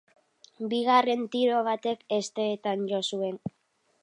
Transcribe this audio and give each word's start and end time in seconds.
Bigarren 0.71 1.21
tiro 1.35 1.59
batek 1.69 2.03
hesteetan 2.19 2.89
jo 2.95 3.07
zuen. 3.13 3.43